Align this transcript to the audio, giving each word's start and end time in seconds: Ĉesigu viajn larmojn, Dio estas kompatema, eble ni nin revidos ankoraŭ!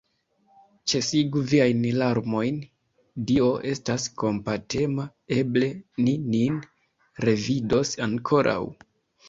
Ĉesigu 0.93 1.43
viajn 1.51 1.83
larmojn, 2.03 2.57
Dio 3.33 3.51
estas 3.73 4.07
kompatema, 4.23 5.07
eble 5.39 5.71
ni 6.09 6.19
nin 6.35 6.61
revidos 7.29 7.97
ankoraŭ! 8.11 8.61